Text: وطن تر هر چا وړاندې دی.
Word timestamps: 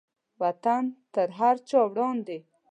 وطن 0.41 0.83
تر 1.13 1.27
هر 1.39 1.55
چا 1.69 1.79
وړاندې 1.91 2.23
دی. 2.27 2.39